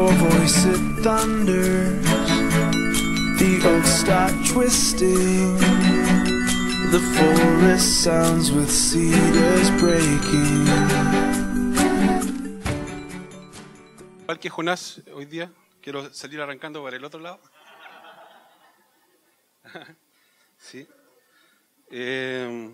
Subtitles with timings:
[0.00, 2.04] your voice it thunders.
[3.40, 5.56] The oaks start twisting.
[6.94, 10.66] The forest sounds with cedars breaking.
[14.22, 15.52] Igual que Jonás hoy día,
[15.82, 17.40] quiero salir arrancando para el otro lado.
[20.58, 20.86] sí.
[21.90, 22.72] Eh,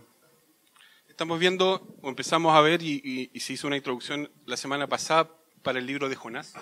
[1.08, 4.86] estamos viendo, o empezamos a ver, y, y- y se hizo una introducción la semana
[4.86, 5.28] pasada
[5.62, 6.52] para el libro de Jonás.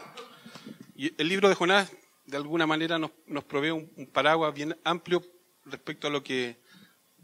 [0.94, 1.90] Y el libro de Jonás,
[2.26, 5.22] de alguna manera, nos, nos provee un, paraguas bien amplio
[5.64, 6.58] respecto a lo que,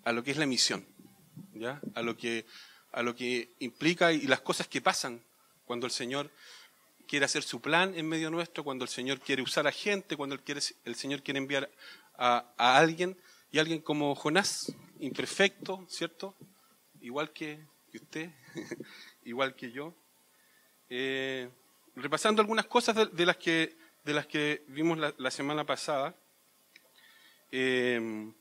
[0.05, 0.87] a lo que es la misión,
[1.55, 1.81] ¿ya?
[1.95, 2.47] A lo que,
[2.93, 5.23] a lo que implica y las cosas que pasan
[5.65, 6.31] cuando el Señor
[7.07, 10.35] quiere hacer su plan en medio nuestro, cuando el Señor quiere usar a gente, cuando
[10.35, 11.71] el, quiere, el Señor quiere enviar
[12.17, 13.17] a, a alguien,
[13.53, 16.37] y alguien como Jonás, imperfecto, ¿cierto?
[17.01, 18.31] Igual que, que usted,
[19.25, 19.95] igual que yo.
[20.89, 21.51] Eh,
[21.97, 26.15] repasando algunas cosas de, las, que, de las que vimos la, semana pasada.
[27.53, 28.33] Eh,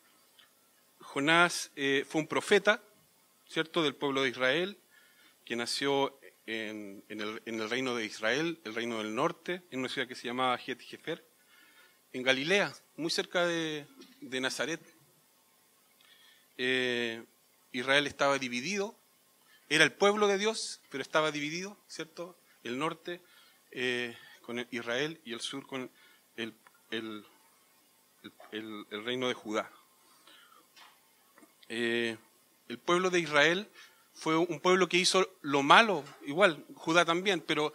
[0.99, 2.83] Jonás eh, fue un profeta,
[3.47, 4.77] ¿cierto?, del pueblo de Israel,
[5.45, 9.79] que nació en, en el, en el reino de Israel, el reino del norte, en
[9.79, 11.23] una ciudad que se llamaba Het Jefer,
[12.13, 13.87] en Galilea, muy cerca de,
[14.21, 14.81] de Nazaret.
[16.57, 17.23] Eh,
[17.71, 18.95] Israel estaba dividido,
[19.69, 22.37] era el pueblo de Dios, pero estaba dividido, ¿cierto?
[22.63, 23.21] El norte
[23.71, 25.89] eh, con Israel y el sur con
[26.35, 26.53] el,
[26.91, 27.25] el-
[28.51, 29.71] el- reino de Judá.
[31.69, 32.17] Eh,
[32.67, 33.69] el pueblo de Israel
[34.13, 37.73] fue un pueblo que hizo lo malo, igual, Judá también, pero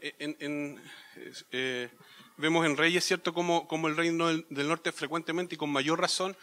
[0.00, 1.90] eh,
[2.36, 6.36] vemos en Reyes, ¿cierto?, como, como el reino del, norte frecuentemente y con mayor razón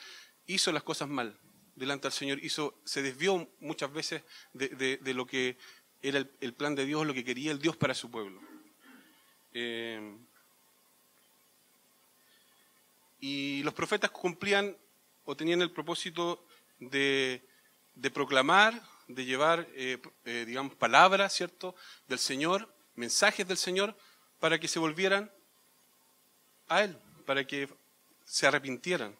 [0.48, 1.38] hizo las cosas mal
[1.76, 5.58] delante del Señor, hizo, se desvió muchas veces de, de- de lo que
[6.02, 8.42] era el, el plan de Dios, lo que quería el Dios para su pueblo.
[9.60, 10.00] Eh,
[13.20, 14.78] y los profetas cumplían
[15.26, 16.46] o tenían el propósito
[16.78, 17.42] de,
[18.14, 21.76] proclamar, de llevar, eh, eh, digamos, palabras, ¿cierto?,
[22.08, 23.98] del Señor, mensajes del Señor,
[24.40, 25.32] para que se volvieran
[26.68, 26.96] a Él,
[27.26, 27.68] para que
[28.26, 29.18] se arrepintieran.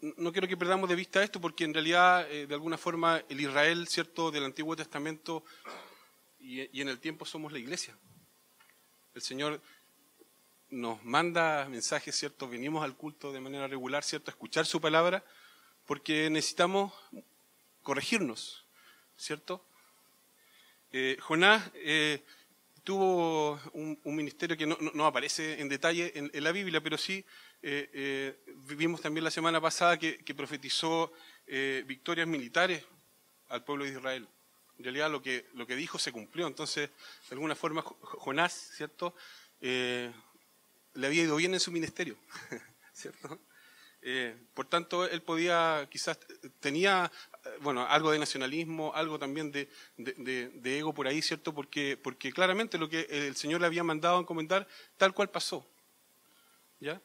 [0.00, 3.88] No quiero que perdamos de vista esto, porque en realidad, de alguna forma, el Israel,
[3.88, 5.42] ¿cierto?, del Antiguo Testamento
[6.48, 7.94] y, en el tiempo somos la iglesia.
[9.14, 9.60] El Señor
[10.70, 12.48] nos manda mensajes, ¿cierto?
[12.48, 14.30] Venimos al culto de manera regular, ¿cierto?
[14.30, 15.22] A escuchar su palabra,
[15.86, 16.92] porque necesitamos
[17.82, 18.64] corregirnos,
[19.16, 19.62] ¿cierto?
[20.90, 22.24] Eh, Jonás eh,
[22.82, 27.24] tuvo un, ministerio que no, aparece en detalle en, la Biblia, pero sí
[27.60, 31.12] eh, eh, vivimos también la semana pasada que, profetizó
[31.86, 32.84] victorias militares
[33.48, 34.28] al pueblo de Israel.
[34.78, 36.88] En realidad lo que, lo que dijo se cumplió, entonces
[37.28, 39.14] de alguna forma Jo- Jonás, ¿cierto?
[39.60, 40.12] Eh,
[40.94, 42.16] le había ido bien en su ministerio,
[42.92, 43.38] ¿cierto?
[44.02, 46.18] Eh, por tanto, él podía, quizás
[46.60, 47.10] tenía,
[47.44, 51.52] eh, bueno, algo de nacionalismo, algo también de, de- ego por ahí, ¿cierto?
[51.52, 55.66] Porque, porque claramente lo que el Señor le había mandado a encomendar, tal cual pasó.
[56.80, 57.00] ¿Ya?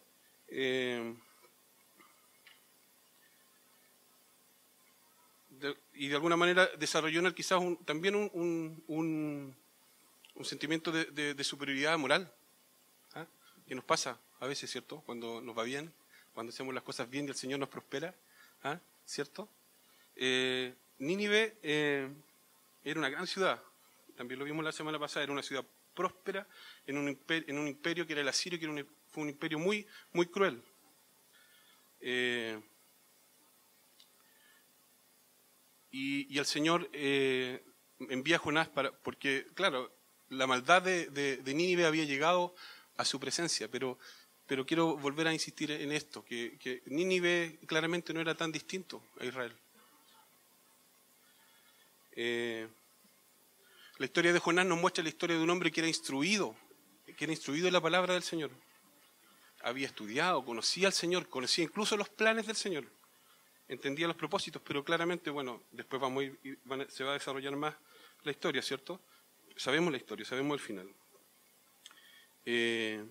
[5.94, 9.56] Y de alguna manera desarrolló en él quizás también un,
[10.44, 12.31] sentimiento de, superioridad moral.
[13.16, 13.25] ¿ah?
[13.68, 15.02] que nos pasa a veces, ¿cierto?
[15.06, 15.94] Cuando nos va bien,
[16.34, 18.13] cuando hacemos las cosas bien y el Señor nos prospera,
[18.63, 18.79] ¿ah?
[19.06, 19.47] ¿cierto?
[20.16, 22.09] Eh, Nínive eh,
[22.84, 23.62] era una gran ciudad,
[24.16, 26.47] también lo vimos la semana pasada, era una ciudad próspera
[26.87, 30.61] en un imperio, que era el asirio, que era fue un imperio muy, muy cruel.
[32.02, 32.59] Eh,
[35.93, 37.63] y, y el Señor eh,
[38.09, 39.95] envía a Jonás para, porque, claro,
[40.28, 42.55] la maldad de, de, Nínive había llegado
[42.97, 43.99] a su presencia, pero,
[44.47, 49.03] pero quiero volver a insistir en esto, que, que Nínive claramente no era tan distinto
[49.19, 49.55] a Israel.
[52.13, 52.67] Eh,
[53.99, 56.55] la historia de Jonás nos muestra la historia de un hombre que era instruido,
[57.16, 58.49] que era instruido en la palabra del Señor.
[59.61, 62.91] Había estudiado, conocía al Señor, conocía incluso los planes del Señor,
[63.73, 67.14] entendía los propósitos, pero claramente, bueno, después vamos a ir- van a- se va a
[67.14, 67.75] desarrollar más
[68.23, 68.99] la historia, ¿cierto?
[69.55, 70.90] Sabemos la historia, sabemos el final.
[72.46, 73.05] Eh,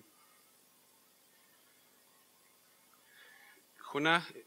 [3.79, 4.45] Jonás, eh,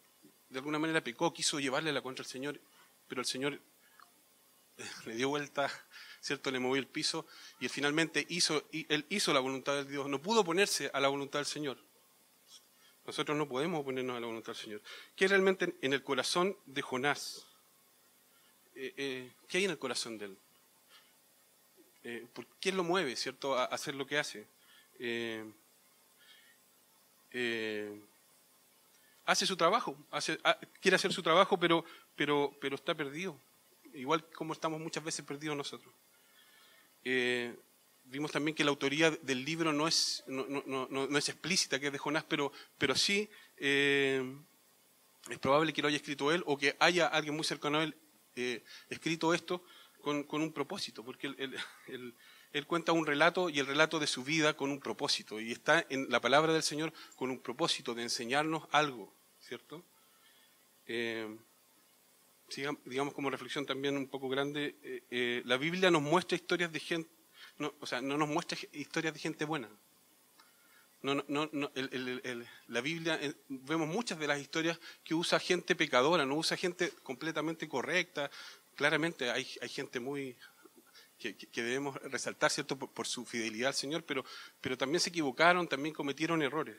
[0.49, 2.61] de alguna manera, pecó, quiso llevarle la contra al Señor,
[3.09, 3.61] pero el Señor
[4.79, 5.71] eh, le dio vuelta,
[6.21, 6.51] ¿cierto?
[6.51, 7.27] Le movió el piso
[7.61, 10.09] y finalmente hizo, él hizo la voluntad de Dios.
[10.09, 11.79] No pudo oponerse a la voluntad del Señor.
[13.07, 14.83] Nosotros no podemos oponernos a la voluntad del Señor.
[15.15, 17.47] ¿Qué realmente en el corazón de Jonás?
[18.75, 20.39] Eh, eh, ¿Qué hay en el corazón de él?
[22.03, 24.47] eh, ¿por qué lo mueve, cierto, a hacer lo que hace?
[29.25, 29.97] Hace su trabajo,
[30.81, 31.85] quiere hacer su trabajo, pero
[32.63, 33.39] está perdido,
[33.93, 35.93] igual como estamos muchas veces perdidos nosotros.
[38.07, 41.87] Vimos también que la autoría del libro no es, no, no, no, es explícita, que
[41.87, 46.77] es de Jonás, pero, pero sí es probable que lo haya escrito él o que
[46.79, 47.97] haya alguien muy cercano a él
[48.91, 49.65] escrito esto
[50.03, 51.57] con, con, un propósito, porque él,
[51.89, 52.15] él,
[52.53, 55.41] él cuenta un relato y el relato de su vida con un propósito.
[55.41, 59.85] Y está en la palabra del Señor con un propósito de enseñarnos algo, ¿cierto?
[60.87, 61.37] Eh,
[62.85, 66.81] digamos como reflexión también un poco grande, eh, eh, la Biblia nos muestra historias de
[66.81, 67.11] gente,
[67.59, 69.69] no, o sea, no nos muestra historias de gente buena.
[71.03, 71.71] No, no, no,
[72.69, 77.69] la Biblia, vemos muchas de las historias que usa gente pecadora, no usa gente completamente
[77.69, 78.31] correcta.
[78.75, 80.37] Claramente hay, hay gente muy
[81.19, 84.25] que, debemos resaltar, ¿cierto?, por, su fidelidad al Señor, pero,
[84.61, 86.77] pero también se equivocaron, también cometieron errores.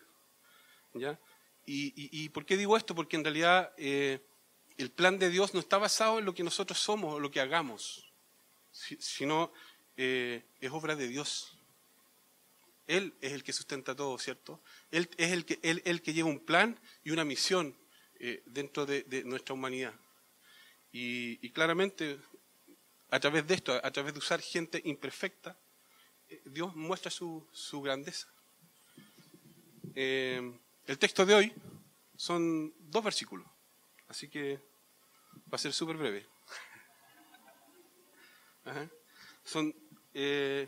[0.94, 1.20] ¿ya?
[1.66, 2.96] Y, por qué digo esto?
[2.96, 4.22] Porque en realidad eh,
[4.78, 7.42] el plan de Dios no está basado en lo que nosotros somos o lo que
[7.42, 8.12] hagamos,
[8.72, 9.52] sino
[9.98, 11.58] eh, es obra de Dios.
[12.88, 14.62] Él es el que sustenta todo, ¿cierto?
[14.92, 17.76] Él es el que, él, el que lleva un plan y una misión
[18.20, 19.94] eh, dentro de, nuestra humanidad.
[20.92, 22.18] Y, claramente
[23.12, 25.56] a través de esto, a través de usar gente imperfecta,
[26.30, 27.48] eh, Dios muestra su,
[27.84, 28.28] grandeza.
[29.94, 31.54] Eh, el texto de hoy
[32.16, 33.48] son dos versículos,
[34.08, 34.60] así que
[35.52, 36.26] va a ser súper breve.
[39.44, 39.74] Son
[40.20, 40.68] eh,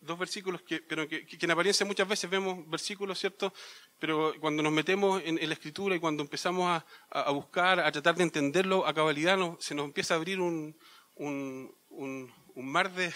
[0.00, 3.54] dos versículos que, pero que, en apariencia muchas veces vemos versículos, ¿cierto?
[4.00, 8.24] Pero cuando nos metemos en, la escritura y cuando empezamos a, buscar, a tratar de
[8.24, 10.76] entenderlo a cabalidad, se nos empieza a abrir un,
[11.14, 13.14] un, un, mar de,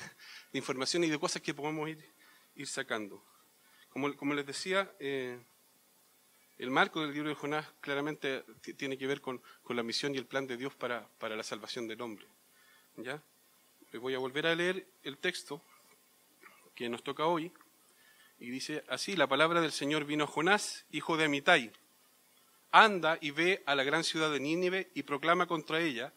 [0.52, 2.08] información y de cosas que podemos ir,
[2.54, 3.24] ir sacando.
[3.88, 5.44] Como, como les decía, eh,
[6.56, 8.44] el marco del libro de Jonás claramente
[8.76, 11.42] tiene que ver con, con, la misión y el plan de Dios para, para la
[11.42, 12.28] salvación del hombre.
[12.96, 13.20] ¿Ya?
[13.96, 15.62] Voy a volver a leer el texto
[16.74, 17.52] que nos toca hoy.
[18.38, 21.72] Y dice así, la palabra del Señor vino a Jonás, hijo de Amitai.
[22.70, 26.12] Anda y ve a la gran ciudad de Nínive y proclama contra ella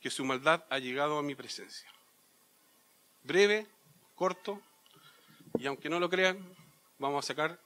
[0.00, 1.88] que su maldad ha llegado a mi presencia.
[3.22, 3.66] Breve,
[4.14, 4.60] corto,
[5.58, 6.54] y aunque no lo crean,
[6.98, 7.60] vamos a sacar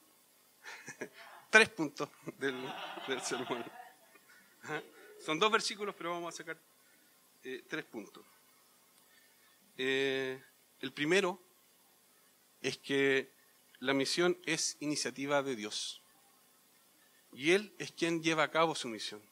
[1.51, 2.09] tres puntos
[2.39, 2.55] del,
[3.23, 3.65] sermón.
[5.25, 6.59] Son dos versículos, pero vamos a sacar
[7.43, 8.25] eh, tres puntos.
[9.83, 10.39] Eh,
[10.81, 11.41] el primero
[12.61, 13.33] es que
[13.79, 16.03] la misión es iniciativa de Dios.
[17.33, 19.23] Y Él es quien lleva a cabo su misión.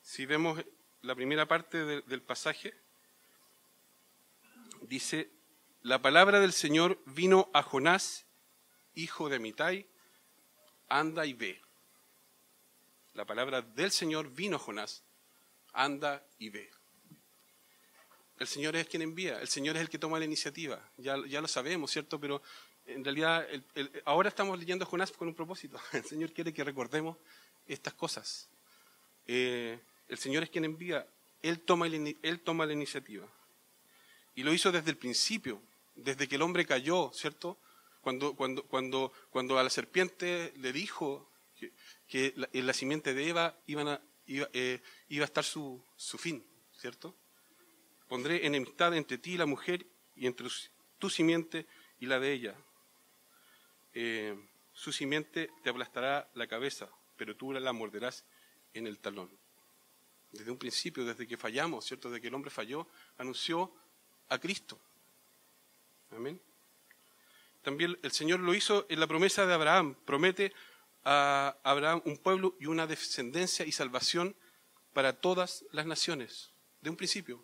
[0.00, 0.64] Si vemos
[1.02, 2.72] la primera parte del pasaje,
[4.80, 5.30] dice,
[5.82, 8.24] la palabra del Señor vino a Jonás,
[8.94, 9.86] hijo de Mitai,
[10.88, 11.60] anda y ve.
[13.12, 15.04] La palabra del Señor vino a Jonás,
[15.74, 16.70] anda y ve.
[18.42, 21.40] El Señor es quien envía, el Señor es el que toma la iniciativa, ya, ya
[21.40, 22.18] lo sabemos, ¿cierto?
[22.18, 22.42] Pero
[22.86, 23.46] en realidad
[24.04, 25.78] ahora estamos leyendo a Jonás con un propósito.
[25.92, 27.16] El Señor quiere que recordemos
[27.68, 28.48] estas cosas.
[29.26, 31.06] Eh, el Señor es quien envía,
[31.40, 33.28] Él toma, él toma la iniciativa.
[34.34, 35.62] Y lo hizo desde el principio,
[35.94, 37.58] desde que el hombre cayó, ¿cierto?
[38.00, 41.30] Cuando, cuando, cuando, cuando a la serpiente le dijo
[42.08, 46.44] que, en la simiente de Eva iba, eh, iba a estar su, su, fin,
[46.76, 47.14] ¿cierto?
[48.12, 50.46] Pondré enemistad entre ti y la mujer y entre
[50.98, 51.66] tu simiente
[51.98, 52.54] y la de ella.
[53.94, 54.36] Eh,
[54.74, 58.26] su simiente te aplastará la cabeza, pero tú la morderás
[58.74, 59.30] en el talón
[60.30, 62.10] desde un principio, desde que fallamos, ¿cierto?
[62.10, 63.72] Desde que el hombre falló, anunció
[64.28, 64.78] a Cristo.
[66.10, 66.38] Amén.
[67.62, 69.96] También el Señor lo hizo en la promesa de Abraham.
[70.04, 70.52] Promete
[71.02, 74.36] a Abraham un pueblo y una descendencia y salvación
[74.92, 76.50] para todas las naciones.
[76.82, 77.42] De un principio.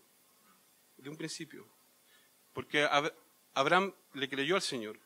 [0.98, 1.66] De un principio.
[2.52, 2.86] Porque
[3.54, 4.98] Abraham le creyó al Señor.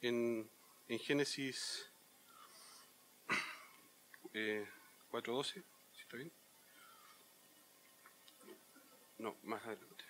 [0.00, 0.50] En,
[0.88, 1.90] Génesis
[5.10, 6.32] 4.12, eh, ¿sí está bien?
[9.18, 10.04] No, más adelante.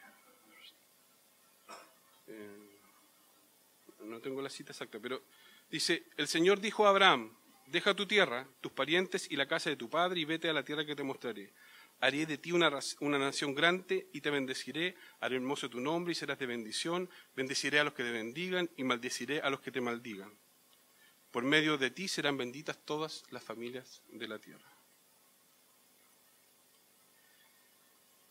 [2.26, 2.80] Eh,
[4.00, 5.22] no tengo la cita exacta, pero
[5.70, 7.36] dice, el Señor dijo a Abraham,
[7.66, 10.64] deja tu tierra, tus parientes y la casa de tu padre y vete a la
[10.64, 11.52] tierra que te mostraré.
[12.02, 12.68] Haré de ti una,
[13.00, 17.78] una nación grande y te bendeciré, haré hermoso tu nombre y serás de bendición, bendeciré
[17.78, 20.36] a los que te bendigan y maldeciré a los que te maldigan.
[21.30, 24.72] Por medio de ti serán benditas todas las familias de la tierra.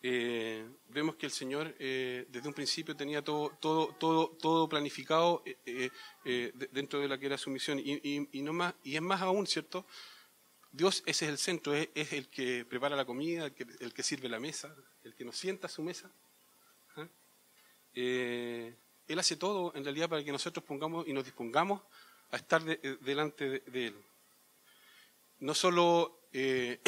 [0.03, 5.43] eh, vemos que el Señor eh, desde un principio tenía todo, todo, todo, todo planificado
[5.45, 5.89] eh,
[6.71, 7.79] dentro de la que era su misión.
[7.79, 9.85] Y, más, y es más aún, ¿cierto?
[10.71, 14.39] Dios ese es el centro, es, el que prepara la comida, el que, sirve la
[14.39, 14.73] mesa,
[15.03, 16.09] el que nos sienta a su mesa.
[16.95, 17.07] ¿ah?
[17.93, 21.81] él hace todo en realidad para que nosotros pongamos y nos dispongamos
[22.31, 23.95] a estar delante de, Él.
[25.39, 26.79] No solo el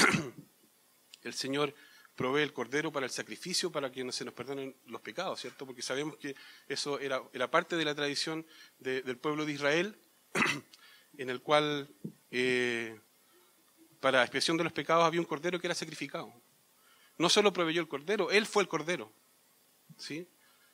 [1.33, 1.75] Señor
[2.15, 5.65] provee el cordero para el sacrificio, para que no se nos perdonen los pecados, ¿cierto?
[5.65, 6.35] Porque sabemos que
[6.67, 8.45] eso era, era parte de la tradición
[8.79, 9.97] del pueblo de Israel,
[11.17, 11.89] en el cual
[12.31, 12.99] eh,
[14.03, 16.33] para expresión de los pecados había un cordero que era sacrificado.
[17.17, 19.09] No solo proveyó el cordero, él fue el cordero,
[19.97, 20.27] ¿sí?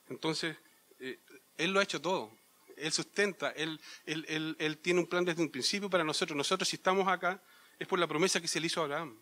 [0.08, 0.56] Entonces,
[0.98, 1.20] eh,
[1.56, 2.36] él lo ha hecho todo.
[2.76, 6.36] Él sustenta, él, él, tiene un plan desde un principio para nosotros.
[6.36, 7.40] Nosotros si estamos acá
[7.78, 9.16] es por la promesa que se le hizo a Abraham.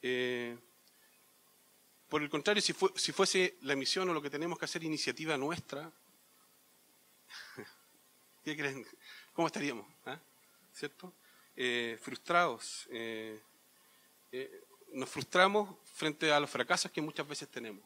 [0.00, 0.56] Eh,
[2.08, 2.72] por el contrario, si,
[3.12, 5.90] fuese la misión o lo que tenemos que hacer iniciativa nuestra,
[8.44, 8.86] ¿qué creen?
[9.32, 9.88] ¿Cómo estaríamos?
[10.06, 10.20] ¿Ah?
[10.72, 11.12] ¿Cierto?
[11.56, 12.88] Eh, frustrados.
[12.90, 13.40] Eh,
[14.92, 17.84] nos frustramos frente a los fracasos que muchas veces tenemos.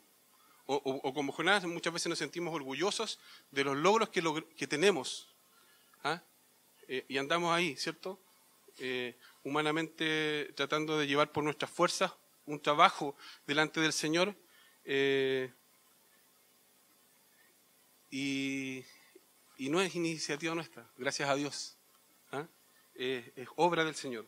[0.70, 3.18] O, como Jonás, muchas veces nos sentimos orgullosos
[3.50, 5.34] de los logros que, tenemos.
[6.04, 6.22] ¿ah?
[6.86, 8.20] y andamos ahí, ¿cierto?
[9.44, 12.12] humanamente tratando de llevar por nuestras fuerzas
[12.48, 14.34] un trabajo delante del Señor.
[14.84, 15.52] Eh,
[18.10, 18.84] y,
[19.58, 21.77] no es iniciativa nuestra, gracias a Dios.
[22.98, 24.26] Es obra del Señor.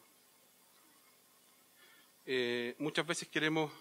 [2.32, 3.72] Eh, muchas veces queremos,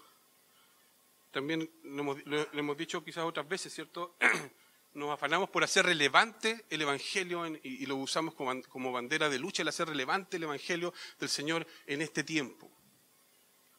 [1.30, 2.16] también lo
[2.52, 4.16] hemos, dicho quizás otras veces, ¿cierto?
[4.94, 9.68] nos afanamos por hacer relevante el Evangelio y, lo usamos como, bandera de lucha, el
[9.68, 12.68] hacer relevante el Evangelio del Señor en este tiempo.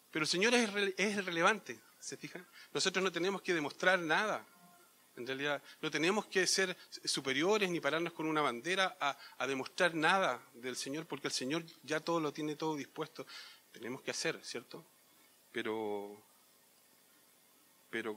[0.09, 2.47] Pero el Señor es, es relevante, ¿se fijan?
[2.73, 4.47] Nosotros no tenemos que demostrar nada.
[5.15, 10.41] En realidad, no tenemos que ser superiores ni pararnos con una bandera a, demostrar nada
[10.53, 13.25] del Señor, porque el Señor ya todo lo tiene todo dispuesto.
[13.71, 14.85] Tenemos que hacer, ¿cierto?
[15.51, 16.21] Pero,
[17.89, 18.15] pero,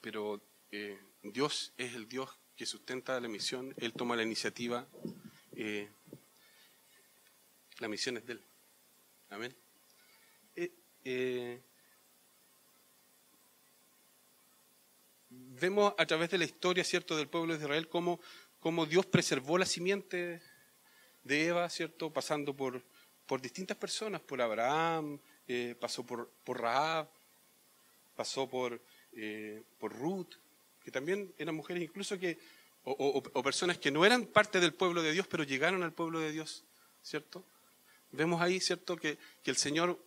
[0.00, 4.86] pero eh, Dios es el Dios que sustenta la misión, Él toma la iniciativa,
[5.56, 5.88] eh,
[7.78, 8.44] la misión es de Él.
[9.30, 9.56] Amén.
[11.04, 11.62] Eh,
[15.60, 18.20] vemos a través de la historia, ¿cierto?, del pueblo de Israel cómo,
[18.60, 20.40] cómo Dios preservó la simiente
[21.24, 22.82] de Eva, ¿cierto?, pasando por,
[23.26, 25.20] por distintas personas, por Abraham,
[25.80, 27.08] pasó por, por Rahab,
[28.16, 28.80] pasó por,
[29.78, 30.34] por Ruth,
[30.84, 32.38] que también eran mujeres incluso que,
[32.84, 36.32] o, personas que no eran parte del pueblo de Dios, pero llegaron al pueblo de
[36.32, 36.64] Dios,
[37.02, 37.44] ¿cierto?
[38.10, 39.98] Vemos ahí, ¿cierto?, que, el Señor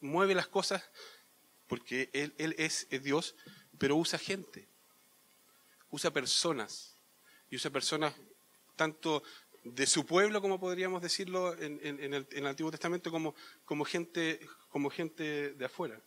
[0.00, 0.82] mueve las cosas
[1.66, 3.36] porque Él, él es, Dios,
[3.80, 4.68] pero usa gente,
[5.90, 6.94] usa personas,
[7.48, 8.12] y usa personas
[8.76, 9.22] tanto
[9.64, 15.64] de su pueblo, como podríamos decirlo en, el, Antiguo Testamento, como, gente, como gente de
[15.64, 15.98] afuera.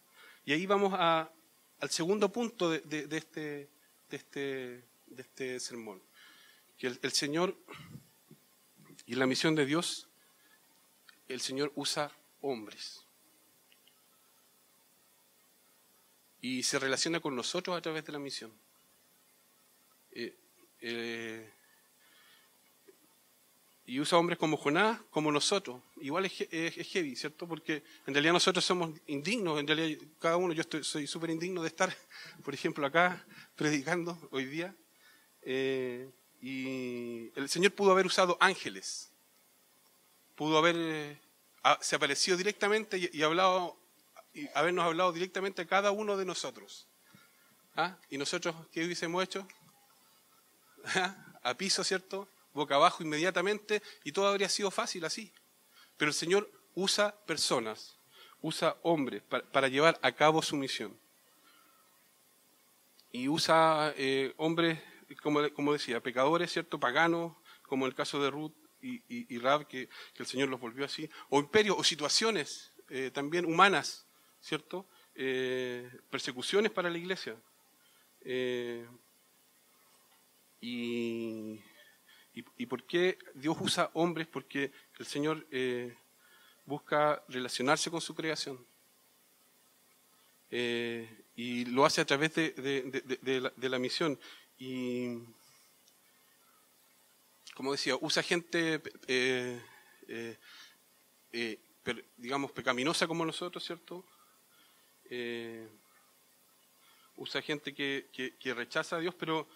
[0.45, 1.31] Y ahí vamos a,
[1.79, 3.69] al segundo punto de, este,
[4.11, 4.39] este,
[5.07, 5.99] de este sermón.
[6.77, 7.57] Que el, Señor
[9.07, 10.09] y la misión de Dios,
[11.27, 12.11] el Señor usa
[12.41, 13.02] hombres.
[16.43, 18.51] Y se relaciona con nosotros a través de la misión.
[20.11, 20.35] Eh,
[20.81, 21.49] eh,
[23.85, 25.81] y usa hombres como Jonás, como nosotros.
[26.01, 26.33] Igual es,
[26.91, 27.47] heavy, ¿cierto?
[27.47, 31.61] Porque en realidad nosotros somos indignos, en realidad cada uno, yo estoy, soy súper indigno
[31.61, 31.95] de estar,
[32.43, 34.75] por ejemplo, acá predicando hoy día.
[35.43, 39.13] Eh, y el Señor pudo haber usado ángeles,
[40.35, 41.17] pudo haber
[41.79, 43.77] se aparecido directamente y, hablado,
[44.33, 46.87] y habernos hablado directamente a cada uno de nosotros.
[47.75, 47.97] ¿Ah?
[48.09, 49.47] ¿Y nosotros qué hubiésemos hecho?
[50.95, 51.15] ¿Ah?
[51.43, 52.27] A piso, ¿cierto?
[52.53, 55.33] boca abajo inmediatamente y todo habría sido fácil así.
[55.97, 57.97] Pero el Señor usa personas,
[58.41, 60.97] usa hombres para, llevar a cabo su misión.
[63.11, 64.79] Y usa eh, hombres,
[65.21, 66.79] como, como, decía, pecadores, ¿cierto?
[66.79, 69.87] Paganos, como el caso de Ruth y, y, Rab, que,
[70.17, 71.09] el Señor los volvió así.
[71.29, 74.07] O imperios, o situaciones eh, también humanas,
[74.43, 74.85] ¿cierto?
[75.15, 77.35] Eh, persecuciones para la iglesia.
[80.61, 81.59] y
[82.35, 84.27] ¿Y, por qué Dios usa hombres?
[84.27, 85.95] Porque el Señor eh,
[86.65, 88.65] busca relacionarse con su creación.
[90.49, 94.19] Eh, y lo hace a través de, la, misión.
[94.57, 95.19] Y,
[97.53, 99.61] como decía, usa gente, eh,
[102.17, 104.03] digamos, pecaminosa como nosotros, ¿cierto?
[105.09, 105.67] Eh,
[107.15, 109.47] usa gente que, rechaza a Dios, pero,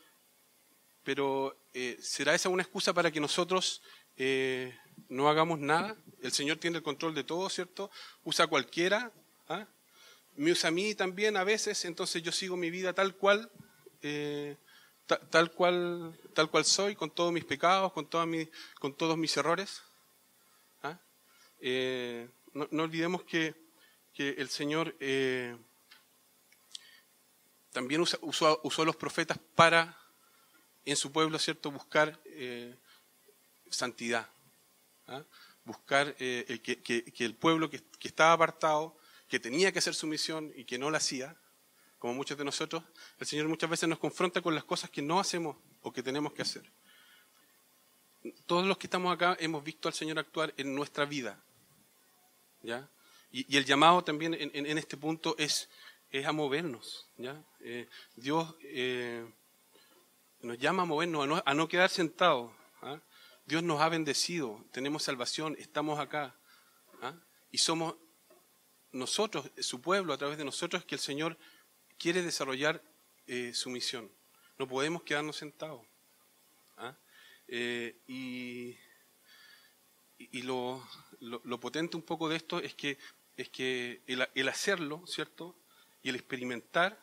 [1.04, 3.82] pero eh, ¿será esa una excusa para que nosotros
[4.18, 4.77] eh,
[5.10, 5.96] no hagamos nada?
[6.22, 7.89] El Señor tiene el control de todo, ¿cierto?
[8.24, 9.12] Usa cualquiera,
[9.48, 9.68] ¿ah?
[10.36, 13.51] me usa a mí también a veces, entonces yo sigo mi vida tal cual,
[15.32, 19.82] tal, cual, tal cual soy, con todos mis pecados, con todos mis errores.
[20.84, 21.00] ¿ah?
[22.54, 23.67] no, olvidemos que,
[24.18, 24.96] que el Señor
[27.78, 29.96] también usó, a los profetas para,
[30.84, 32.76] en su pueblo, ¿cierto?, buscar eh,
[33.70, 34.28] santidad.
[35.06, 35.22] ¿ah?
[35.64, 38.98] Buscar eh, que, el pueblo que, estaba apartado,
[39.28, 41.38] que tenía que hacer su misión y que no la hacía,
[42.00, 42.82] como muchos de nosotros,
[43.20, 46.34] el Señor muchas veces nos confronta con las cosas que no hacemos o que tenemos
[46.34, 46.64] que hacer.
[48.48, 51.40] Todos los que estamos acá hemos visto al Señor actuar en nuestra vida.
[52.64, 52.90] ¿ya?
[53.31, 55.69] Y, el llamado también en este punto es
[56.12, 57.07] es a movernos.
[57.17, 57.43] ¿ya?
[57.62, 59.25] Eh, Dios eh,
[60.41, 62.51] nos llama a movernos, a no, quedar sentados.
[62.81, 63.00] ¿ah?
[63.46, 66.36] Dios nos ha bendecido, tenemos salvación, estamos acá.
[67.01, 67.15] ¿ah?
[67.51, 67.96] Y somos
[68.91, 71.38] nosotros, su pueblo, a través de nosotros, que el Señor
[71.98, 72.81] quiere desarrollar
[73.27, 74.12] eh, su misión.
[74.57, 75.86] No podemos quedarnos sentados.
[76.77, 76.96] ¿ah?
[77.50, 78.77] y,
[80.17, 80.86] y lo,
[81.19, 82.98] lo, potente un poco de esto es que,
[83.38, 85.56] es que el, hacerlo, ¿cierto?
[86.03, 87.00] y el experimentar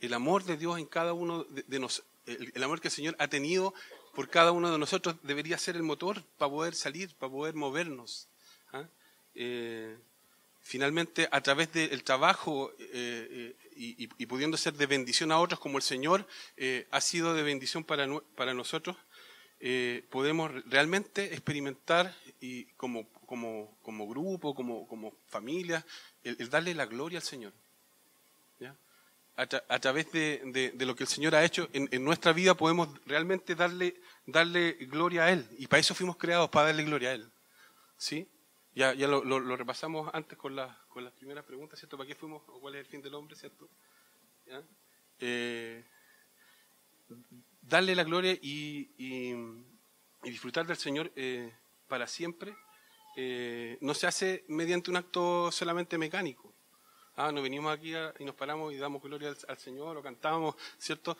[0.00, 3.28] el amor de Dios en cada uno de, nosotros, el, amor que el Señor ha
[3.28, 3.74] tenido
[4.14, 8.28] por cada uno de nosotros debería ser el motor para poder salir, para poder movernos.
[8.72, 8.84] ¿ah?
[9.34, 9.96] Eh,
[10.60, 15.78] finalmente, a través del trabajo eh, eh, y, pudiendo ser de bendición a otros, como
[15.78, 16.26] el Señor
[16.90, 18.96] ha sido de bendición para, para nosotros,
[20.10, 22.14] podemos realmente experimentar
[22.44, 25.84] y como, como, como grupo, como, como familia,
[26.22, 27.52] el darle la gloria al Señor
[29.36, 33.96] a, través de, lo que el Señor ha hecho en, nuestra vida podemos realmente darle,
[34.26, 35.46] darle gloria a Él.
[35.58, 37.30] Y para eso fuimos creados, para darle gloria a Él.
[37.96, 38.28] ¿Sí?
[38.74, 40.56] Ya, ya lo, repasamos antes con,
[40.88, 41.96] con las primeras preguntas, ¿cierto?
[41.96, 43.68] ¿Para qué fuimos o cuál es el fin del hombre, ¿cierto?
[45.18, 45.84] Eh,
[47.62, 48.88] darle la gloria y,
[50.22, 51.52] disfrutar del Señor eh,
[51.88, 52.56] para siempre
[53.16, 56.52] eh, no se hace mediante un acto solamente mecánico.
[57.16, 61.16] Ah, nos venimos aquí y nos paramos y damos gloria al, Señor o cantamos, ¿cierto?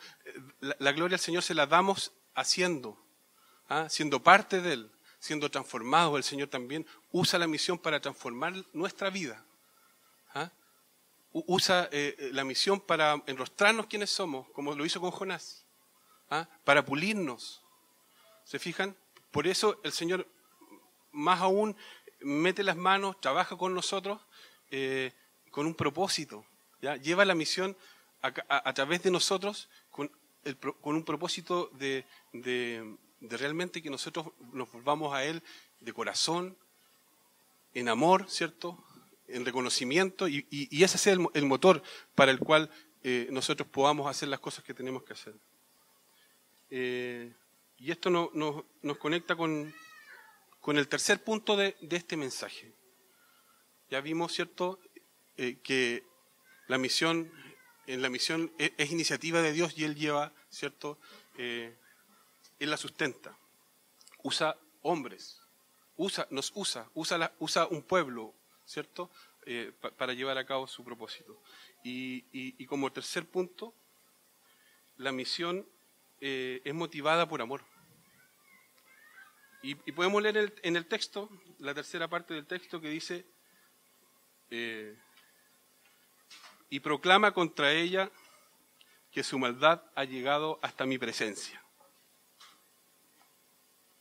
[0.59, 2.97] La, gloria al Señor se la damos haciendo,
[3.69, 3.87] ¿ah?
[3.87, 6.17] siendo parte de Él, siendo transformados.
[6.17, 9.45] El Señor también usa la misión para transformar nuestra vida.
[10.33, 10.51] ¿ah?
[11.31, 15.63] Usa eh, la misión para enrostrarnos quienes somos, como lo hizo con Jonás,
[16.29, 16.45] ¿ah?
[16.65, 17.61] para pulirnos.
[18.43, 18.97] ¿Se fijan?
[19.31, 20.27] Por eso el Señor
[21.15, 21.75] más aún
[22.19, 24.21] mete las manos, trabaja con nosotros.
[24.71, 25.11] Eh,
[25.55, 26.45] con un propósito.
[27.01, 27.77] Lleva la misión
[28.21, 30.11] a, través de nosotros con,
[30.81, 32.03] un propósito de,
[33.21, 35.41] realmente que nosotros nos volvamos a Él
[35.79, 36.57] de corazón,
[37.73, 38.83] en amor, ¿cierto?
[39.29, 40.45] En reconocimiento, y,
[40.83, 41.81] ese sea el, motor
[42.15, 42.69] para el cual
[43.03, 45.35] eh, nosotros podamos hacer las cosas que tenemos que hacer.
[46.69, 47.33] Eh,
[47.77, 49.73] y esto nos conecta con,
[50.65, 52.73] con, el tercer punto de, este mensaje.
[53.91, 54.79] Ya vimos, ¿cierto?
[55.37, 56.03] Eh, que
[56.65, 57.31] la misión,
[57.85, 60.97] en la misión e, es, iniciativa de Dios y Él lleva, ¿cierto?
[61.37, 61.77] Eh,
[62.57, 63.37] él la sustenta.
[64.23, 65.39] Usa hombres,
[65.97, 68.33] usa, nos usa, usa, usa un pueblo,
[68.65, 69.11] ¿cierto?
[69.45, 71.39] Eh, para llevar a cabo su propósito.
[71.83, 73.75] Y, como tercer punto,
[74.97, 75.67] la misión
[76.19, 77.74] es motivada por amor.
[79.65, 83.25] Y, podemos leer en el texto, la tercera parte del texto que dice,
[86.69, 88.11] y proclama contra ella
[89.11, 91.63] que su maldad ha llegado hasta mi presencia.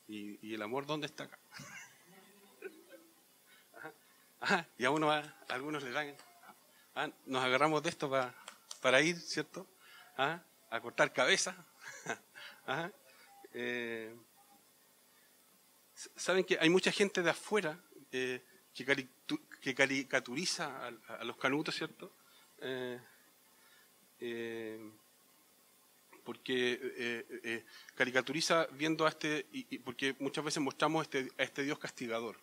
[0.07, 1.39] ¿Y, el amor dónde está acá?
[4.77, 5.11] y a uno,
[5.49, 6.15] algunos le dan,
[6.95, 8.35] ah, nos agarramos de esto para,
[8.83, 9.67] para ir, ¿cierto?
[10.19, 10.43] a
[10.83, 11.57] cortar cabeza.
[13.57, 14.13] Eh,
[16.17, 17.79] Saben que hay mucha gente de afuera
[18.13, 22.13] eh, que, caricaturiza a, los canutos, ¿cierto?
[22.59, 23.01] Eh,
[24.21, 24.81] eh,
[26.25, 27.25] porque
[27.95, 32.41] caricaturiza viendo a este, y, porque muchas veces mostramos este, a este Dios castigador,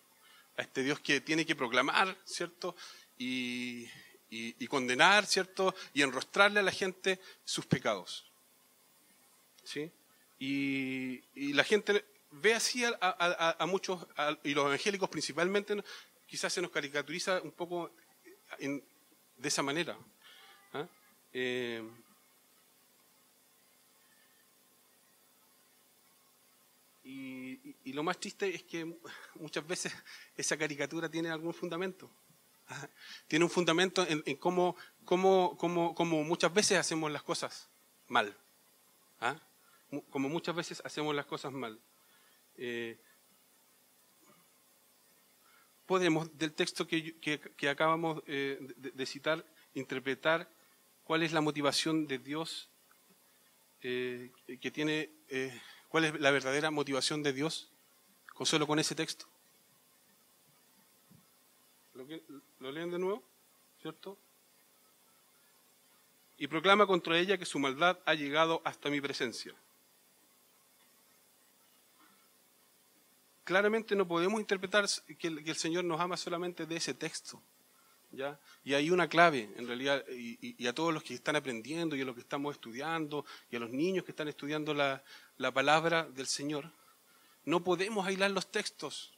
[0.56, 2.76] a este Dios que tiene que proclamar, ¿cierto?
[3.18, 3.88] Y,
[4.68, 5.74] condenar, ¿cierto?
[5.92, 8.30] Y enrostrarle a la gente sus pecados.
[9.64, 9.90] ¿Sí?
[10.38, 14.06] Y, la gente ve así a, muchos,
[14.42, 15.82] y los evangélicos principalmente,
[16.26, 17.90] quizás se nos caricaturiza un poco
[18.58, 19.96] de esa manera.
[20.72, 20.86] ¿ah?
[21.32, 21.82] Eh,
[27.04, 28.98] y, lo más triste es que
[29.34, 29.92] muchas veces
[30.36, 32.10] esa caricatura tiene algún fundamento.
[32.68, 32.88] ¿ah?
[33.28, 37.68] Tiene un fundamento en, cómo, cómo, cómo, cómo, muchas veces hacemos las cosas
[38.08, 38.34] mal.
[39.20, 39.36] ¿ah?
[40.10, 41.78] Como muchas veces hacemos las cosas mal.
[42.56, 42.98] Eh,
[45.86, 50.48] podemos, del texto que, que, acabamos eh, de, citar, interpretar
[51.04, 52.68] cuál es la motivación de Dios
[53.82, 55.10] eh, que tiene,
[55.88, 57.70] cuál es la verdadera motivación de Dios
[58.34, 59.26] con solo con ese texto.
[61.94, 62.06] ¿Lo,
[62.60, 63.22] ¿Lo leen de nuevo?
[63.80, 64.16] ¿Cierto?
[66.38, 69.54] Y proclama contra ella que su maldad ha llegado hasta mi presencia.
[73.52, 74.86] Claramente no podemos interpretar
[75.18, 77.42] que el, Señor nos ama solamente de ese texto.
[78.10, 78.40] ¿ya?
[78.64, 82.06] Y hay una clave, en realidad, y, a todos los que están aprendiendo y a
[82.06, 85.04] los que estamos estudiando y a los niños que están estudiando la,
[85.36, 86.72] la palabra del Señor,
[87.44, 89.12] no podemos aislar los textos.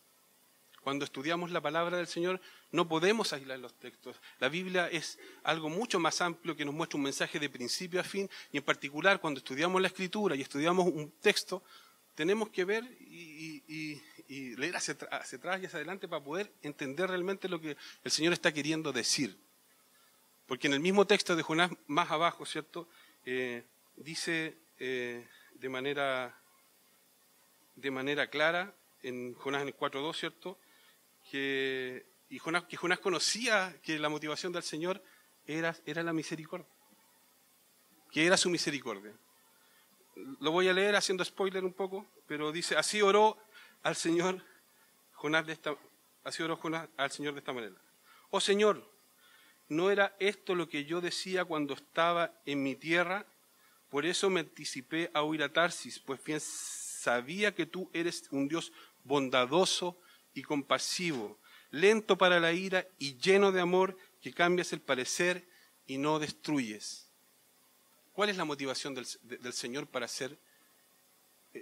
[0.80, 2.40] Cuando estudiamos la palabra del Señor,
[2.72, 4.20] no podemos aislar los textos.
[4.40, 8.04] La Biblia es algo mucho más amplio que nos muestra un mensaje de principio a
[8.04, 11.62] fin, y en particular cuando estudiamos la Escritura y estudiamos un texto,
[12.14, 17.48] tenemos que ver y, y leer hacia, atrás y hacia adelante para poder entender realmente
[17.48, 19.37] lo que el Señor está queriendo decir.
[20.46, 22.88] Porque en el mismo texto de Jonás, más abajo, ¿cierto?
[23.24, 23.64] Eh,
[23.96, 26.38] dice eh, de, manera,
[27.76, 30.58] de manera clara, en Jonás en el 4.2, ¿cierto?
[31.30, 35.02] Que, y Jonás, que Jonás conocía que la motivación del Señor
[35.46, 36.66] era, era la misericordia.
[38.10, 39.12] Que era su misericordia.
[40.40, 43.38] Lo voy a leer haciendo spoiler un poco, pero dice, así oró
[43.84, 44.42] al Señor
[45.12, 45.76] Jonás de esta,
[46.24, 47.76] al Señor de esta manera.
[48.30, 48.90] Oh Señor,
[49.68, 53.26] ¿no era esto lo que yo decía cuando estaba en mi tierra?
[53.90, 58.48] Por eso me anticipé a huir a Tarsis, pues bien sabía que tú eres un
[58.48, 58.72] Dios
[59.04, 60.00] bondadoso
[60.32, 61.38] y compasivo,
[61.70, 65.46] lento para la ira y lleno de amor, que cambias el parecer
[65.86, 67.10] y no destruyes.
[68.14, 70.38] ¿Cuál es la motivación del, del Señor para hacer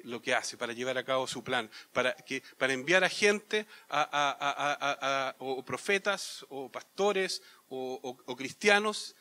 [0.05, 3.67] lo que hace, para llevar a cabo su plan, para, que, para enviar a gente,
[3.89, 9.15] a, o profetas, o pastores, o, cristianos,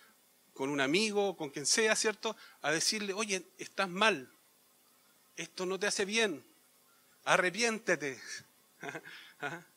[0.54, 2.36] con un amigo, con quien sea, ¿cierto?
[2.62, 4.30] A decirle, oye, estás mal,
[5.36, 6.44] esto no te hace bien,
[7.24, 8.20] arrepiéntete.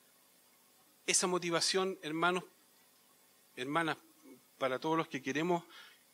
[1.07, 2.45] Esa motivación, hermanos,
[3.57, 3.99] hermanas,
[4.59, 5.65] para todos los que queremos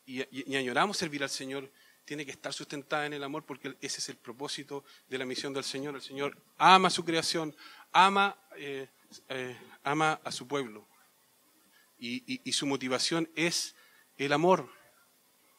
[0.05, 1.71] y, y añoramos servir al Señor,
[2.05, 5.53] tiene que estar sustentada en el amor porque ese es el propósito de la misión
[5.53, 5.95] del Señor.
[5.95, 7.55] El Señor ama su creación,
[7.93, 8.89] ama, eh,
[9.29, 10.87] eh, ama a su pueblo
[11.99, 13.75] y, su motivación es
[14.17, 14.69] el amor.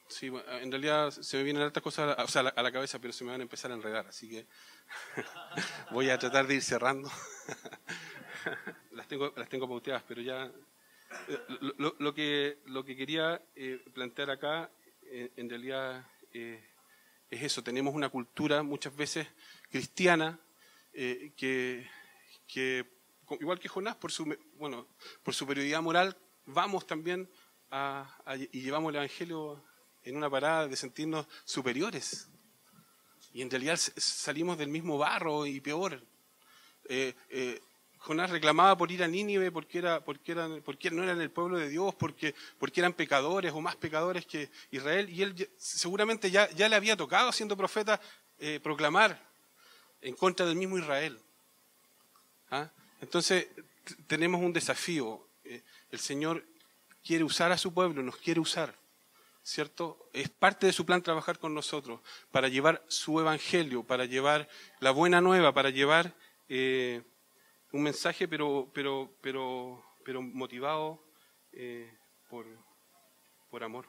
[0.07, 3.39] Sí, en realidad se me vienen altas cosas a, la, cabeza, pero se me van
[3.39, 4.45] a empezar a enredar, así que
[5.91, 7.09] voy a tratar de ir cerrando.
[8.91, 10.51] las, tengo, las tengo pauteadas, pero ya...
[11.27, 11.39] Eh,
[11.77, 13.41] lo, que, lo que quería
[13.93, 14.69] plantear acá,
[15.03, 16.63] en realidad eh,
[17.29, 19.27] es eso, tenemos una cultura muchas veces
[19.69, 20.39] cristiana
[20.93, 21.87] eh, que,
[23.39, 24.87] igual que Jonás, por su, bueno,
[25.23, 27.29] por superioridad moral, vamos también
[28.51, 29.63] y llevamos el Evangelio
[30.03, 32.27] en una parada de sentirnos superiores.
[33.33, 36.03] Y en realidad salimos del mismo barro y peor.
[36.89, 37.61] Eh,
[38.01, 41.59] Jonás reclamaba por ir a Nínive porque, era, porque, eran, porque no eran el pueblo
[41.59, 45.07] de Dios, porque, porque eran pecadores o más pecadores que Israel.
[45.09, 48.01] Y él seguramente ya, le había tocado, siendo profeta,
[48.39, 49.21] eh, proclamar
[50.01, 51.19] en contra del mismo Israel.
[52.49, 52.69] ¿Ah?
[53.01, 53.47] Entonces
[54.07, 55.23] tenemos un desafío.
[55.43, 55.61] Eh,
[55.91, 56.43] el Señor
[57.05, 58.73] quiere usar a su pueblo, nos quiere usar.
[59.43, 60.09] ¿Cierto?
[60.13, 61.99] Es parte de su plan trabajar con nosotros
[62.31, 66.15] para llevar su evangelio, para llevar la buena nueva, para llevar
[66.49, 67.01] eh,
[67.71, 71.03] un mensaje, pero, pero, pero, pero motivado
[71.51, 71.91] eh,
[72.29, 72.45] por,
[73.49, 73.87] por amor.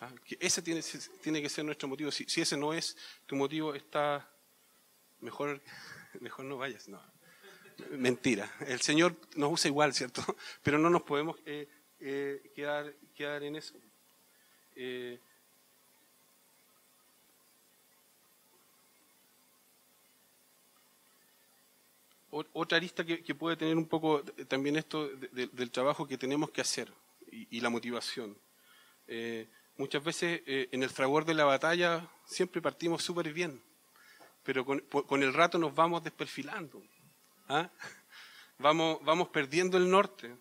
[0.00, 0.80] Ah, ese tiene,
[1.22, 2.10] tiene que ser nuestro motivo.
[2.10, 2.96] Si, ese no es
[3.26, 4.30] tu motivo, está
[5.20, 5.60] mejor,
[6.20, 6.88] mejor no vayas.
[7.90, 8.50] Mentira.
[8.66, 10.22] El Señor nos usa igual, ¿cierto?
[10.62, 11.68] Pero no nos podemos eh,
[12.00, 13.74] eh, quedar, quedar en eso.
[22.30, 26.92] Otra arista que, puede tener un poco también esto del trabajo que tenemos que hacer
[27.30, 28.36] y, la motivación.
[29.06, 33.62] Eh, muchas veces eh, en el fragor de la batalla siempre partimos súper bien,
[34.42, 36.82] pero con, el rato nos vamos desperfilando.
[37.48, 37.70] ¿ah?
[38.60, 40.36] Vamos, vamos perdiendo el norte.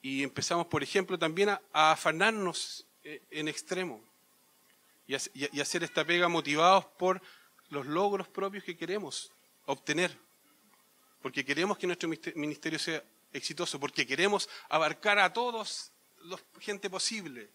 [0.00, 4.00] y empezamos, por ejemplo, también a, afanarnos eh, en extremo
[5.08, 7.20] y, y a- hacer esta pega motivados por
[7.70, 9.32] los logros propios que queremos
[9.66, 10.16] obtener,
[11.22, 13.02] porque queremos que nuestro ministerio sea
[13.32, 15.92] exitoso, porque queremos abarcar a todos
[16.24, 17.50] los gente posible.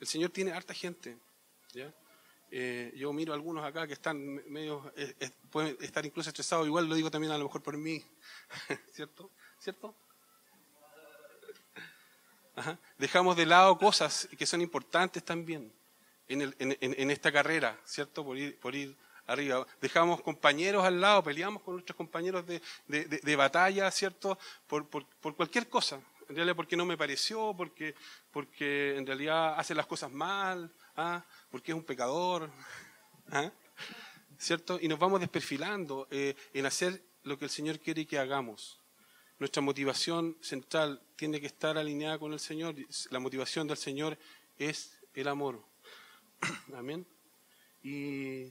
[0.00, 1.16] El Señor tiene harta gente.
[1.72, 1.92] ¿ya?
[2.50, 6.30] Eh, yo miro a algunos acá que están me- medio, eh, eh, pueden estar incluso
[6.30, 8.04] estresados, igual lo digo también a lo mejor por mí,
[8.92, 9.30] ¿cierto?
[9.60, 9.94] ¿Cierto?
[12.54, 12.78] Ajá.
[12.98, 15.72] Dejamos de lado cosas que son importantes también
[16.28, 18.24] en, el- en- en- en esta carrera, ¿cierto?
[18.24, 18.96] Por ir, por ir
[19.26, 19.66] arriba.
[19.80, 24.38] Dejamos compañeros al lado, peleamos con nuestros compañeros de, de- de- batalla, ¿cierto?
[24.66, 26.00] Por, por- por cualquier cosa.
[26.28, 27.94] En realidad porque no me pareció, porque,
[28.32, 31.24] porque en realidad hace las cosas mal, ¿ah?
[31.50, 32.50] porque es un pecador.
[33.30, 33.50] ¿ah?
[34.38, 34.78] ¿Cierto?
[34.80, 38.80] Y nos vamos desperfilando eh, en hacer lo que el Señor quiere que hagamos.
[39.38, 42.74] Nuestra motivación central tiene que estar alineada con el Señor.
[43.10, 44.18] La motivación del Señor
[44.58, 45.62] es el amor.
[46.74, 47.06] Amén.
[47.82, 48.46] Y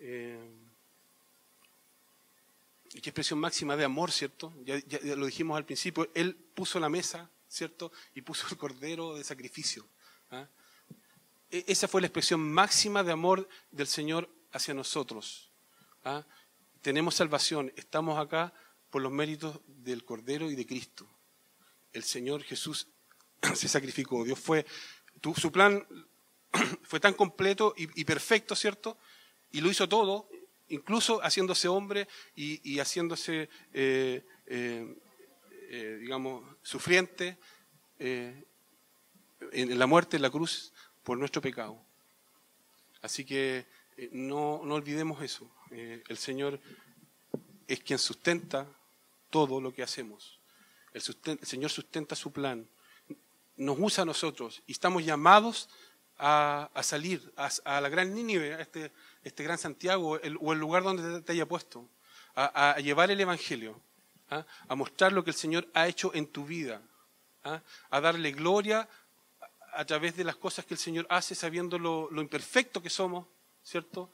[0.00, 0.38] eh,
[2.92, 4.54] y qué expresión máxima de amor, ¿cierto?
[4.64, 6.10] Ya, ya- ya lo dijimos al principio.
[6.14, 7.92] Él puso la mesa, ¿cierto?
[8.14, 9.86] Y puso el cordero de sacrificio.
[10.30, 10.48] ¿ah?
[11.50, 15.50] E- Esa fue la expresión máxima de amor del Señor hacia nosotros.
[16.04, 16.24] ¿ah?
[16.80, 18.54] Tenemos salvación, estamos acá
[18.90, 21.06] por los méritos del Cordero y de Cristo.
[21.92, 22.88] El Señor Jesús
[23.54, 24.24] se sacrificó.
[24.24, 24.64] Dios fue,
[25.36, 25.86] su plan
[26.82, 28.96] fue tan completo y, y perfecto, ¿cierto?
[29.56, 30.28] Y lo hizo todo,
[30.68, 34.96] incluso haciéndose hombre y, haciéndose, eh, eh,
[35.70, 37.38] eh, digamos, sufriente
[37.98, 38.44] en
[39.78, 41.82] la muerte, en la cruz, por nuestro pecado.
[43.00, 43.64] Así que
[44.12, 45.50] no, no olvidemos eso.
[45.70, 46.60] El Señor
[47.66, 48.70] es quien sustenta
[49.30, 50.38] todo lo que hacemos.
[50.92, 51.02] El,
[51.40, 52.68] el Señor sustenta su plan.
[53.56, 55.70] Nos usa a nosotros y estamos llamados
[56.18, 61.22] a, salir a, la gran Nínive, este, este gran Santiago o el lugar donde te,
[61.22, 61.88] te haya puesto,
[62.36, 63.80] a, llevar el Evangelio,
[64.30, 64.44] ¿ah?
[64.68, 66.82] a mostrar lo que el Señor ha hecho en tu vida,
[67.44, 67.62] ¿ah?
[67.90, 68.88] a darle gloria
[69.72, 73.26] a, través de las cosas que el Señor hace, sabiendo lo, imperfecto que somos,
[73.62, 74.10] ¿cierto?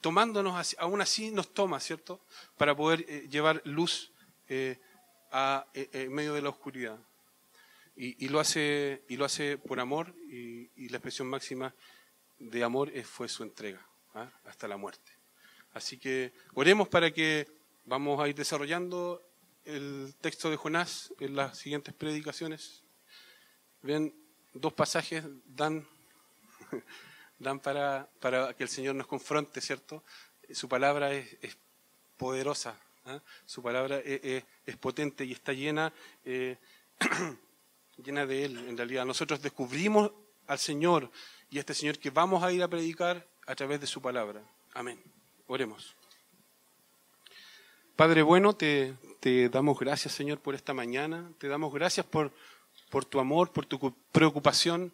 [0.00, 2.20] Tomándonos, así- aún así nos toma, ¿cierto?
[2.56, 4.12] Para poder eh, llevar luz
[4.48, 4.78] eh,
[5.74, 6.98] eh, en medio de la oscuridad.
[8.00, 11.74] Y, lo hace, y lo hace por amor, y, la expresión máxima
[12.38, 13.84] de amor fue su entrega,
[14.14, 14.30] ¿ah?
[14.44, 15.10] hasta la muerte.
[15.72, 17.48] Así que oremos para que
[17.86, 19.20] vamos a ir desarrollando
[19.64, 22.84] el texto de Jonás en las siguientes predicaciones.
[23.82, 24.14] Ven,
[24.54, 25.84] dos pasajes dan,
[27.40, 30.04] dan para, para que el Señor nos confronte, ¿cierto?
[30.52, 31.58] Su palabra es,
[32.16, 33.20] poderosa, ¿ah?
[33.44, 35.92] su palabra es, es- es potente y está llena,
[36.24, 36.58] eh,
[38.04, 39.04] llena de Él, en realidad.
[39.04, 40.10] Nosotros descubrimos
[40.46, 41.10] al Señor
[41.50, 44.42] y a este Señor que vamos a ir a predicar a través de su palabra.
[44.74, 45.02] Amén.
[45.46, 45.94] Oremos.
[47.96, 51.30] Padre bueno, te, te damos gracias, Señor, por esta mañana.
[51.38, 52.32] Te damos gracias por,
[52.90, 54.92] por tu amor, por tu cu- preocupación,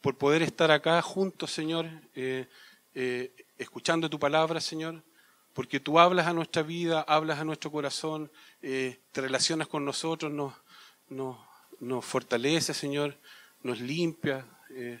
[0.00, 2.48] por poder estar acá juntos, Señor, eh,
[2.94, 5.02] eh, escuchando tu palabra, Señor,
[5.52, 8.30] porque tú hablas a nuestra vida, hablas a nuestro corazón,
[8.62, 10.54] eh, te relacionas con nosotros, nos,
[11.10, 11.36] nos,
[11.82, 13.16] nos fortalece, Señor,
[13.64, 15.00] nos limpia, eh,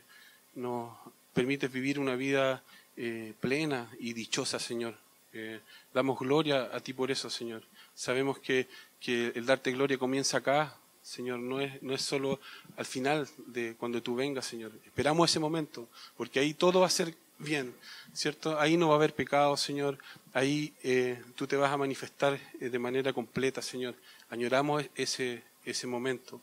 [0.54, 0.92] nos
[1.32, 2.62] permites vivir una vida
[2.96, 4.96] eh, plena y dichosa, Señor.
[5.32, 5.60] Eh,
[5.94, 7.62] damos gloria a ti por eso, Señor.
[7.94, 8.68] Sabemos que,
[9.00, 12.40] que el darte gloria comienza acá, Señor, no es, no es solo
[12.76, 14.72] al final de cuando tú vengas, Señor.
[14.84, 17.74] Esperamos ese momento, porque ahí todo va a ser bien,
[18.12, 18.58] ¿cierto?
[18.58, 19.98] Ahí no va a haber pecado, Señor.
[20.32, 23.94] Ahí eh, tú te vas a manifestar de manera completa, Señor.
[24.30, 26.40] Añoramos ese, ese momento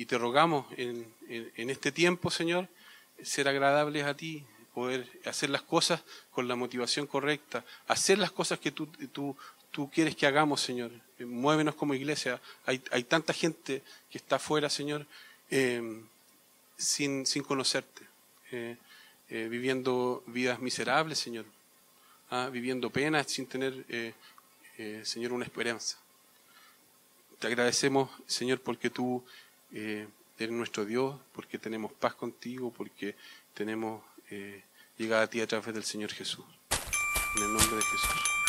[0.00, 2.68] y te rogamos en, en, este tiempo, Señor,
[3.22, 8.58] ser agradables a ti, poder hacer las cosas con la motivación correcta, hacer las cosas
[8.58, 9.36] que tú, tú,
[9.70, 10.90] tú quieres que hagamos, Señor.
[11.18, 12.40] Eh, Muévenos como iglesia.
[12.64, 15.06] Hay, hay tanta gente que está afuera, Señor,
[15.50, 16.02] eh,
[16.78, 18.00] sin, sin conocerte,
[18.52, 18.78] eh,
[19.28, 21.44] eh, viviendo vidas miserables, Señor,
[22.30, 23.84] ah, viviendo penas sin tener,
[25.02, 25.98] Señor, una esperanza.
[27.38, 29.22] Te agradecemos, Señor, porque tú
[29.72, 33.16] eh, eres nuestro Dios, porque tenemos paz contigo, porque
[33.54, 34.62] tenemos eh,
[34.96, 36.44] llegada a ti a través del Señor Jesús.
[37.36, 38.39] En el nombre de Jesús.